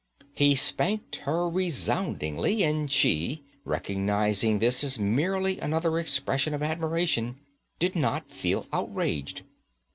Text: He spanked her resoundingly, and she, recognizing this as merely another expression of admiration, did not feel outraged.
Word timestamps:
He 0.33 0.55
spanked 0.55 1.17
her 1.27 1.47
resoundingly, 1.47 2.63
and 2.63 2.89
she, 2.91 3.43
recognizing 3.63 4.57
this 4.57 4.83
as 4.83 4.97
merely 4.97 5.59
another 5.59 5.99
expression 5.99 6.55
of 6.55 6.63
admiration, 6.63 7.35
did 7.77 7.95
not 7.95 8.31
feel 8.31 8.65
outraged. 8.73 9.43